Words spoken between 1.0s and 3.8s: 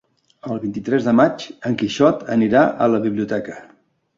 de maig en Quixot anirà a la biblioteca.